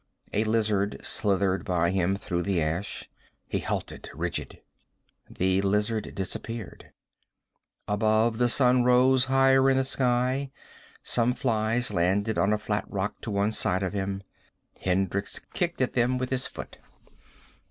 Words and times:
A 0.33 0.43
lizard 0.45 0.97
slithered 1.05 1.63
by 1.63 1.91
him, 1.91 2.15
through 2.15 2.41
the 2.41 2.59
ash. 2.59 3.07
He 3.47 3.59
halted, 3.59 4.09
rigid. 4.15 4.59
The 5.29 5.61
lizard 5.61 6.15
disappeared. 6.15 6.91
Above, 7.87 8.39
the 8.39 8.49
sun 8.49 8.83
rose 8.83 9.25
higher 9.25 9.69
in 9.69 9.77
the 9.77 9.83
sky. 9.83 10.49
Some 11.03 11.35
flies 11.35 11.93
landed 11.93 12.39
on 12.39 12.51
a 12.51 12.57
flat 12.57 12.85
rock 12.87 13.21
to 13.21 13.29
one 13.29 13.51
side 13.51 13.83
of 13.83 13.93
him. 13.93 14.23
Hendricks 14.79 15.39
kicked 15.53 15.81
at 15.81 15.93
them 15.93 16.17
with 16.17 16.31
his 16.31 16.47
foot. 16.47 16.79